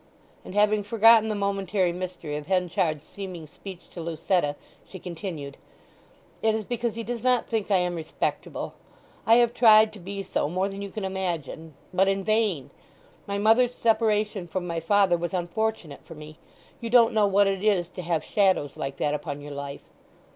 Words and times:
And 0.43 0.55
having 0.55 0.81
forgotten 0.81 1.29
the 1.29 1.35
momentary 1.35 1.91
mystery 1.91 2.35
of 2.35 2.47
Henchard's 2.47 3.05
seeming 3.05 3.45
speech 3.45 3.81
to 3.91 4.01
Lucetta 4.01 4.55
she 4.89 4.97
continued, 4.97 5.57
"It 6.41 6.55
is 6.55 6.65
because 6.65 6.95
he 6.95 7.03
does 7.03 7.21
not 7.21 7.47
think 7.47 7.69
I 7.69 7.77
am 7.77 7.93
respectable. 7.93 8.73
I 9.27 9.35
have 9.35 9.53
tried 9.53 9.93
to 9.93 9.99
be 9.99 10.23
so 10.23 10.49
more 10.49 10.69
than 10.69 10.81
you 10.81 10.89
can 10.89 11.05
imagine, 11.05 11.75
but 11.93 12.07
in 12.07 12.23
vain! 12.23 12.71
My 13.27 13.37
mother's 13.37 13.75
separation 13.75 14.47
from 14.47 14.65
my 14.65 14.79
father 14.79 15.17
was 15.17 15.35
unfortunate 15.35 16.03
for 16.03 16.15
me. 16.15 16.39
You 16.79 16.89
don't 16.89 17.13
know 17.13 17.27
what 17.27 17.45
it 17.45 17.63
is 17.63 17.87
to 17.89 18.01
have 18.01 18.23
shadows 18.23 18.75
like 18.75 18.97
that 18.97 19.13
upon 19.13 19.39
your 19.39 19.53
life." 19.53 19.83